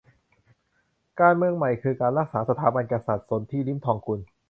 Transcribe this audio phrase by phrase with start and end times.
[1.19, 4.19] การเมืองใหม่คือการรักษาสถาบันกษัตริย์- สนธิ ลิ้มทองกุล